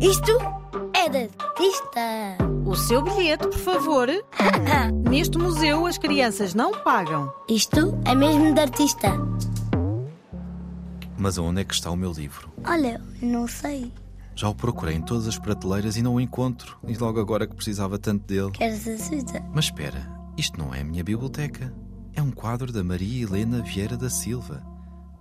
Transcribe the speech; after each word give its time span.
Isto 0.00 0.38
é 0.94 1.08
de 1.08 1.28
artista. 1.38 2.38
O 2.64 2.76
seu 2.76 3.02
bilhete, 3.02 3.48
por 3.48 3.58
favor. 3.58 4.08
Neste 5.10 5.36
museu 5.38 5.86
as 5.86 5.98
crianças 5.98 6.54
não 6.54 6.72
pagam. 6.82 7.32
Isto 7.48 7.98
é 8.04 8.14
mesmo 8.14 8.54
de 8.54 8.60
artista. 8.60 9.08
Mas 11.16 11.36
onde 11.36 11.62
é 11.62 11.64
que 11.64 11.74
está 11.74 11.90
o 11.90 11.96
meu 11.96 12.12
livro? 12.12 12.48
Olha, 12.64 13.00
não 13.20 13.48
sei. 13.48 13.92
Já 14.36 14.48
o 14.48 14.54
procurei 14.54 14.94
em 14.94 15.02
todas 15.02 15.26
as 15.26 15.36
prateleiras 15.36 15.96
e 15.96 16.02
não 16.02 16.14
o 16.14 16.20
encontro. 16.20 16.78
E 16.86 16.96
logo 16.96 17.18
agora 17.18 17.44
que 17.46 17.56
precisava 17.56 17.98
tanto 17.98 18.24
dele. 18.24 18.52
Queres 18.52 18.86
ajuda? 18.86 19.44
Mas 19.52 19.64
espera, 19.64 20.08
isto 20.36 20.56
não 20.60 20.72
é 20.72 20.82
a 20.82 20.84
minha 20.84 21.02
biblioteca. 21.02 21.74
É 22.14 22.22
um 22.22 22.30
quadro 22.30 22.72
da 22.72 22.84
Maria 22.84 23.24
Helena 23.24 23.60
Vieira 23.62 23.96
da 23.96 24.08
Silva, 24.08 24.62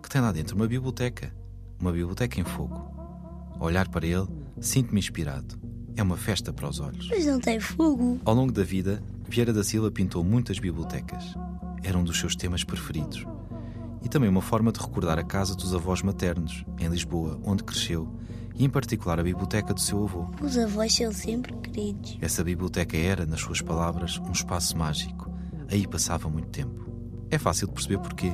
que 0.04 0.10
tem 0.10 0.22
lá 0.22 0.32
dentro 0.32 0.56
uma 0.56 0.68
biblioteca. 0.68 1.34
Uma 1.80 1.92
biblioteca 1.92 2.40
em 2.40 2.44
fogo. 2.44 2.92
Olhar 3.60 3.88
para 3.88 4.06
ele, 4.06 4.28
sinto-me 4.60 5.00
inspirado. 5.00 5.60
É 5.96 6.04
uma 6.04 6.18
festa 6.18 6.54
para 6.54 6.70
os 6.70 6.80
olhos. 6.80 7.08
Mas 7.10 7.26
não 7.26 7.40
tem 7.40 7.60
fogo. 7.60 8.20
Ao 8.24 8.34
longo 8.34 8.52
da 8.52 8.64
vida, 8.64 9.02
Vieira 9.28 9.52
da 9.52 9.64
Silva 9.64 9.92
pintou 9.92 10.24
muitas 10.24 10.60
bibliotecas. 10.60 11.34
Era 11.84 11.98
um 11.98 12.04
dos 12.04 12.20
seus 12.20 12.36
temas 12.36 12.64
preferidos. 12.64 13.26
E 14.04 14.08
também 14.08 14.30
uma 14.30 14.42
forma 14.42 14.72
de 14.72 14.80
recordar 14.80 15.18
a 15.18 15.24
casa 15.24 15.56
dos 15.56 15.74
avós 15.74 16.02
maternos, 16.02 16.64
em 16.80 16.88
Lisboa, 16.88 17.40
onde 17.44 17.64
cresceu, 17.64 18.08
e 18.56 18.64
em 18.64 18.70
particular 18.70 19.20
a 19.20 19.24
biblioteca 19.24 19.74
do 19.74 19.82
seu 19.82 20.04
avô. 20.04 20.28
Os 20.42 20.58
avós 20.58 20.94
são 20.94 21.12
sempre 21.12 21.54
queridos. 21.58 22.18
Essa 22.22 22.44
biblioteca 22.44 22.96
era, 22.96 23.26
nas 23.26 23.42
suas 23.42 23.62
palavras, 23.62 24.20
um 24.20 24.32
espaço 24.32 24.78
mágico. 24.78 25.32
Aí 25.70 25.86
passava 25.88 26.30
muito 26.30 26.50
tempo. 26.50 26.88
É 27.30 27.38
fácil 27.38 27.68
de 27.68 27.74
perceber 27.74 27.98
porquê. 28.00 28.34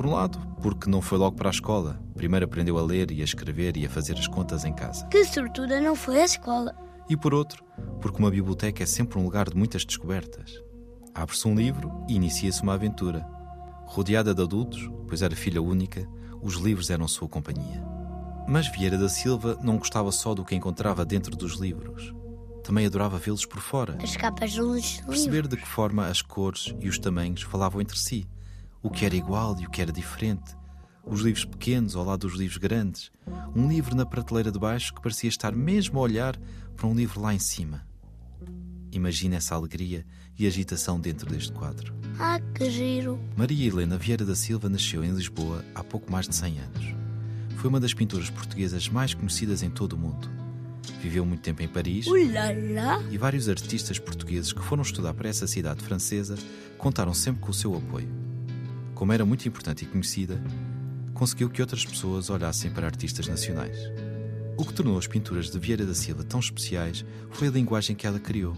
Por 0.00 0.06
um 0.06 0.12
lado, 0.12 0.38
porque 0.62 0.88
não 0.88 1.02
foi 1.02 1.18
logo 1.18 1.36
para 1.36 1.50
a 1.50 1.52
escola. 1.52 2.02
Primeiro 2.14 2.46
aprendeu 2.46 2.78
a 2.78 2.82
ler 2.82 3.10
e 3.10 3.20
a 3.20 3.24
escrever 3.24 3.76
e 3.76 3.84
a 3.84 3.90
fazer 3.90 4.14
as 4.14 4.26
contas 4.26 4.64
em 4.64 4.72
casa. 4.72 5.06
Que 5.08 5.18
estrutura 5.18 5.78
não 5.78 5.94
foi 5.94 6.22
a 6.22 6.24
escola. 6.24 6.74
E 7.06 7.14
por 7.14 7.34
outro, 7.34 7.62
porque 8.00 8.18
uma 8.18 8.30
biblioteca 8.30 8.82
é 8.82 8.86
sempre 8.86 9.18
um 9.18 9.24
lugar 9.24 9.50
de 9.50 9.58
muitas 9.58 9.84
descobertas. 9.84 10.58
Abre-se 11.14 11.46
um 11.46 11.54
livro 11.54 11.92
e 12.08 12.14
inicia-se 12.14 12.62
uma 12.62 12.72
aventura. 12.72 13.28
Rodeada 13.84 14.34
de 14.34 14.40
adultos, 14.40 14.90
pois 15.06 15.20
era 15.20 15.36
filha 15.36 15.60
única, 15.60 16.08
os 16.40 16.54
livros 16.54 16.88
eram 16.88 17.06
sua 17.06 17.28
companhia. 17.28 17.84
Mas 18.48 18.68
Vieira 18.68 18.96
da 18.96 19.10
Silva 19.10 19.58
não 19.62 19.76
gostava 19.76 20.10
só 20.10 20.34
do 20.34 20.46
que 20.46 20.54
encontrava 20.54 21.04
dentro 21.04 21.36
dos 21.36 21.60
livros. 21.60 22.14
Também 22.64 22.86
adorava 22.86 23.18
vê-los 23.18 23.44
por 23.44 23.60
fora. 23.60 23.98
As 24.02 24.16
capas 24.16 24.54
dos 24.54 25.02
Perceber 25.02 25.42
livros. 25.42 25.50
de 25.50 25.56
que 25.58 25.68
forma 25.68 26.06
as 26.06 26.22
cores 26.22 26.74
e 26.80 26.88
os 26.88 26.98
tamanhos 26.98 27.42
falavam 27.42 27.82
entre 27.82 27.98
si. 27.98 28.26
O 28.82 28.90
que 28.90 29.04
era 29.04 29.14
igual 29.14 29.56
e 29.60 29.66
o 29.66 29.70
que 29.70 29.82
era 29.82 29.92
diferente. 29.92 30.56
Os 31.04 31.20
livros 31.20 31.44
pequenos 31.44 31.96
ao 31.96 32.04
lado 32.04 32.26
dos 32.26 32.38
livros 32.38 32.58
grandes. 32.58 33.10
Um 33.54 33.68
livro 33.68 33.94
na 33.94 34.06
prateleira 34.06 34.50
de 34.50 34.58
baixo 34.58 34.94
que 34.94 35.02
parecia 35.02 35.28
estar 35.28 35.54
mesmo 35.54 35.98
a 35.98 36.02
olhar 36.02 36.38
para 36.76 36.86
um 36.86 36.94
livro 36.94 37.20
lá 37.20 37.34
em 37.34 37.38
cima. 37.38 37.86
Imagina 38.92 39.36
essa 39.36 39.54
alegria 39.54 40.04
e 40.38 40.46
agitação 40.46 40.98
dentro 40.98 41.28
deste 41.30 41.52
quadro. 41.52 41.94
Ah, 42.18 42.40
que 42.54 42.70
giro. 42.70 43.20
Maria 43.36 43.68
Helena 43.68 43.96
Vieira 43.96 44.24
da 44.24 44.34
Silva 44.34 44.68
nasceu 44.68 45.04
em 45.04 45.12
Lisboa 45.12 45.64
há 45.74 45.84
pouco 45.84 46.10
mais 46.10 46.28
de 46.28 46.34
100 46.34 46.58
anos. 46.60 46.94
Foi 47.56 47.68
uma 47.68 47.80
das 47.80 47.94
pintoras 47.94 48.30
portuguesas 48.30 48.88
mais 48.88 49.14
conhecidas 49.14 49.62
em 49.62 49.70
todo 49.70 49.92
o 49.92 49.98
mundo. 49.98 50.28
Viveu 51.00 51.24
muito 51.24 51.42
tempo 51.42 51.62
em 51.62 51.68
Paris 51.68 52.06
Ulala. 52.06 53.02
e 53.10 53.18
vários 53.18 53.48
artistas 53.48 53.98
portugueses 53.98 54.52
que 54.52 54.62
foram 54.62 54.82
estudar 54.82 55.14
para 55.14 55.28
essa 55.28 55.46
cidade 55.46 55.82
francesa 55.82 56.36
contaram 56.78 57.14
sempre 57.14 57.42
com 57.42 57.50
o 57.50 57.54
seu 57.54 57.74
apoio. 57.76 58.08
Como 59.00 59.14
era 59.14 59.24
muito 59.24 59.48
importante 59.48 59.82
e 59.82 59.88
conhecida, 59.88 60.38
conseguiu 61.14 61.48
que 61.48 61.62
outras 61.62 61.86
pessoas 61.86 62.28
olhassem 62.28 62.70
para 62.70 62.86
artistas 62.86 63.26
nacionais. 63.26 63.78
O 64.58 64.64
que 64.66 64.74
tornou 64.74 64.98
as 64.98 65.06
pinturas 65.06 65.50
de 65.50 65.58
Vieira 65.58 65.86
da 65.86 65.94
Silva 65.94 66.22
tão 66.22 66.38
especiais 66.38 67.02
foi 67.30 67.48
a 67.48 67.50
linguagem 67.50 67.96
que 67.96 68.06
ela 68.06 68.20
criou. 68.20 68.54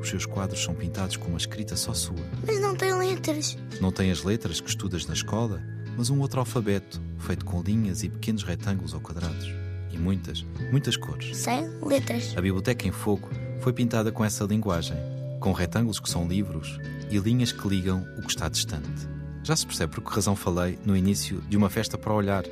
Os 0.00 0.08
seus 0.08 0.26
quadros 0.26 0.60
são 0.64 0.74
pintados 0.74 1.16
com 1.16 1.28
uma 1.28 1.38
escrita 1.38 1.76
só 1.76 1.94
sua. 1.94 2.16
Mas 2.44 2.60
não 2.60 2.74
tem 2.74 2.92
letras. 2.98 3.56
Não 3.80 3.92
tem 3.92 4.10
as 4.10 4.24
letras 4.24 4.60
que 4.60 4.68
estudas 4.68 5.06
na 5.06 5.14
escola, 5.14 5.62
mas 5.96 6.10
um 6.10 6.18
outro 6.18 6.40
alfabeto, 6.40 7.00
feito 7.20 7.44
com 7.44 7.62
linhas 7.62 8.02
e 8.02 8.08
pequenos 8.08 8.42
retângulos 8.42 8.92
ou 8.92 8.98
quadrados. 8.98 9.46
E 9.92 9.96
muitas, 9.96 10.44
muitas 10.72 10.96
cores. 10.96 11.36
Sem 11.36 11.64
letras. 11.80 12.32
A 12.36 12.40
Biblioteca 12.40 12.88
em 12.88 12.92
Fogo 12.92 13.28
foi 13.60 13.72
pintada 13.72 14.10
com 14.10 14.24
essa 14.24 14.42
linguagem, 14.42 14.96
com 15.38 15.52
retângulos 15.52 16.00
que 16.00 16.10
são 16.10 16.26
livros 16.26 16.76
e 17.08 17.18
linhas 17.18 17.52
que 17.52 17.68
ligam 17.68 18.04
o 18.18 18.22
que 18.22 18.30
está 18.30 18.48
distante. 18.48 19.14
Já 19.46 19.54
se 19.54 19.64
percebe 19.64 19.94
por 19.94 20.02
que 20.02 20.12
razão 20.12 20.34
falei 20.34 20.76
no 20.84 20.96
início 20.96 21.40
de 21.48 21.56
uma 21.56 21.70
festa 21.70 21.96
para 21.96 22.12
olhar. 22.12 22.42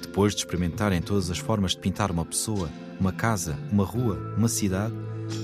Depois 0.00 0.34
de 0.34 0.40
experimentarem 0.40 1.02
todas 1.02 1.30
as 1.30 1.36
formas 1.36 1.72
de 1.72 1.76
pintar 1.76 2.10
uma 2.10 2.24
pessoa, 2.24 2.70
uma 2.98 3.12
casa, 3.12 3.58
uma 3.70 3.84
rua, 3.84 4.32
uma 4.34 4.48
cidade, 4.48 4.94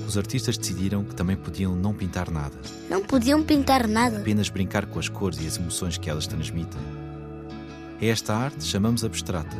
os 0.07 0.17
artistas 0.17 0.57
decidiram 0.57 1.03
que 1.03 1.13
também 1.13 1.35
podiam 1.35 1.75
não 1.75 1.93
pintar 1.93 2.31
nada, 2.31 2.57
Não 2.89 3.03
podiam 3.03 3.43
pintar 3.43 3.87
nada. 3.87 4.17
apenas 4.17 4.49
brincar 4.49 4.87
com 4.87 4.97
as 4.97 5.07
cores 5.07 5.39
e 5.39 5.45
as 5.45 5.57
emoções 5.57 5.95
que 5.99 6.09
elas 6.09 6.25
transmitem. 6.25 6.81
É 8.01 8.07
esta 8.07 8.33
arte 8.35 8.63
chamamos 8.63 9.03
abstrata, 9.03 9.55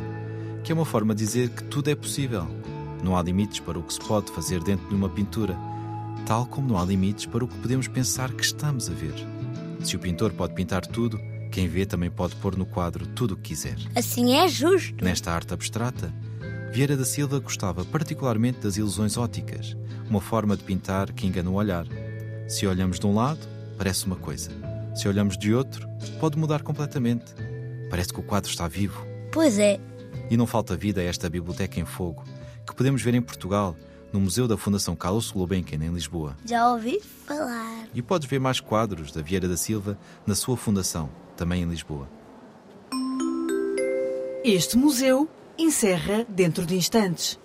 que 0.64 0.72
é 0.72 0.74
uma 0.74 0.84
forma 0.84 1.14
de 1.14 1.24
dizer 1.24 1.50
que 1.50 1.62
tudo 1.62 1.90
é 1.90 1.94
possível. 1.94 2.48
Não 3.04 3.16
há 3.16 3.22
limites 3.22 3.60
para 3.60 3.78
o 3.78 3.84
que 3.84 3.94
se 3.94 4.00
pode 4.00 4.32
fazer 4.32 4.64
dentro 4.64 4.88
de 4.88 4.96
uma 4.96 5.08
pintura, 5.08 5.56
tal 6.26 6.44
como 6.44 6.66
não 6.66 6.76
há 6.76 6.84
limites 6.84 7.26
para 7.26 7.44
o 7.44 7.48
que 7.48 7.56
podemos 7.58 7.86
pensar 7.86 8.32
que 8.32 8.42
estamos 8.42 8.90
a 8.90 8.92
ver. 8.92 9.14
Se 9.82 9.96
o 9.96 9.98
pintor 9.98 10.32
pode 10.32 10.54
pintar 10.54 10.86
tudo, 10.86 11.18
quem 11.50 11.66
vê 11.66 11.84
também 11.84 12.10
pode 12.10 12.36
pôr 12.36 12.56
no 12.56 12.66
quadro 12.66 13.06
tudo 13.06 13.34
o 13.34 13.36
que 13.36 13.50
quiser. 13.50 13.76
Assim 13.94 14.34
é 14.34 14.46
justo. 14.48 15.04
Nesta 15.04 15.32
arte 15.32 15.52
abstrata, 15.52 16.12
Vieira 16.72 16.96
da 16.96 17.04
Silva 17.04 17.40
gostava 17.40 17.84
particularmente 17.84 18.60
das 18.60 18.76
ilusões 18.76 19.16
óticas, 19.16 19.76
uma 20.08 20.20
forma 20.20 20.56
de 20.56 20.62
pintar 20.62 21.12
que 21.12 21.26
engana 21.26 21.50
o 21.50 21.54
olhar. 21.54 21.84
Se 22.48 22.66
olhamos 22.66 23.00
de 23.00 23.06
um 23.06 23.14
lado, 23.14 23.40
parece 23.76 24.06
uma 24.06 24.16
coisa. 24.16 24.50
Se 24.94 25.08
olhamos 25.08 25.36
de 25.36 25.52
outro, 25.52 25.88
pode 26.20 26.38
mudar 26.38 26.62
completamente. 26.62 27.34
Parece 27.90 28.12
que 28.12 28.20
o 28.20 28.22
quadro 28.22 28.48
está 28.48 28.68
vivo. 28.68 29.04
Pois 29.32 29.58
é. 29.58 29.80
E 30.30 30.36
não 30.36 30.46
falta 30.46 30.76
vida 30.76 31.00
a 31.00 31.04
esta 31.04 31.28
biblioteca 31.28 31.80
em 31.80 31.84
fogo, 31.84 32.24
que 32.64 32.74
podemos 32.74 33.02
ver 33.02 33.14
em 33.14 33.22
Portugal, 33.22 33.76
no 34.12 34.20
Museu 34.20 34.46
da 34.48 34.56
Fundação 34.56 34.96
Carlos 34.96 35.30
Gulbenkian, 35.30 35.84
em 35.84 35.92
Lisboa. 35.92 36.36
Já 36.44 36.70
ouvi 36.72 37.00
falar. 37.26 37.88
E 37.94 38.02
podes 38.02 38.28
ver 38.28 38.38
mais 38.38 38.60
quadros 38.60 39.12
da 39.12 39.22
Vieira 39.22 39.48
da 39.48 39.56
Silva 39.56 39.98
na 40.26 40.34
sua 40.34 40.56
fundação, 40.56 41.08
também 41.36 41.62
em 41.62 41.68
Lisboa. 41.68 42.08
Este 44.44 44.76
museu 44.76 45.28
encerra 45.58 46.24
dentro 46.28 46.64
de 46.64 46.74
instantes. 46.74 47.38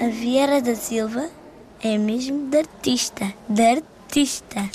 A 0.00 0.08
Vieira 0.08 0.60
da 0.60 0.74
Silva 0.74 1.28
é 1.80 1.98
mesmo 1.98 2.48
de 2.48 2.58
artista. 2.58 3.32
De 3.48 3.62
artista. 3.62 4.70